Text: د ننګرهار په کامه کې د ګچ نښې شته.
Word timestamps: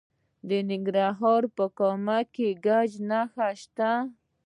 د 0.47 0.51
ننګرهار 0.69 1.43
په 1.55 1.65
کامه 1.77 2.19
کې 2.33 2.47
د 2.55 2.57
ګچ 2.65 2.91
نښې 3.09 3.49
شته. 3.61 3.91